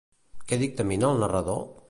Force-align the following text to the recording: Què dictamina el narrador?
Què 0.51 0.59
dictamina 0.63 1.11
el 1.13 1.23
narrador? 1.27 1.65